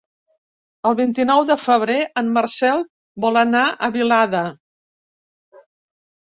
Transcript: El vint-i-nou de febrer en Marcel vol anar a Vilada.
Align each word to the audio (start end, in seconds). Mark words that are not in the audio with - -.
El 0.91 0.95
vint-i-nou 0.99 1.41
de 1.49 1.57
febrer 1.65 1.97
en 2.21 2.31
Marcel 2.37 2.81
vol 3.27 3.39
anar 3.43 3.63
a 3.69 3.91
Vilada. 3.99 4.43